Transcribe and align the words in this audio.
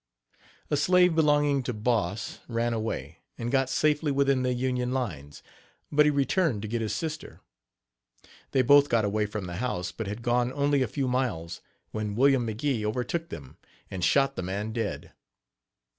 A 0.71 0.77
slave 0.77 1.13
belonging 1.13 1.61
to 1.61 1.73
Boss, 1.73 2.39
ran 2.47 2.73
away, 2.73 3.19
and 3.37 3.51
got 3.51 3.69
safely 3.69 4.11
within 4.11 4.41
the 4.41 4.51
Union 4.51 4.91
lines; 4.93 5.43
but 5.91 6.07
he 6.07 6.09
returned 6.09 6.63
to 6.63 6.67
get 6.67 6.81
his 6.81 6.95
sister. 6.95 7.39
They 8.49 8.63
both 8.63 8.89
got 8.89 9.05
away 9.05 9.27
from 9.27 9.45
the 9.45 9.57
house, 9.57 9.91
but 9.91 10.07
had 10.07 10.23
gone 10.23 10.51
only 10.53 10.81
a 10.81 10.87
few 10.87 11.07
miles, 11.07 11.61
when 11.91 12.15
William 12.15 12.47
McGee 12.47 12.83
overtook 12.83 13.29
them, 13.29 13.57
and 13.91 14.03
shot 14.03 14.35
the 14.35 14.41
man 14.41 14.73
dead. 14.73 15.13